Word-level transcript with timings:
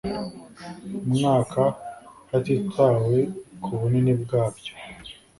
mwaka 1.13 1.63
hatitawe 2.29 3.17
ku 3.63 3.69
bunini 3.79 4.13
bwabyo 4.21 4.73